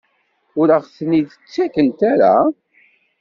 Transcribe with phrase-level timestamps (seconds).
[0.59, 2.35] Ur aɣ-ten-id-ttakent ara?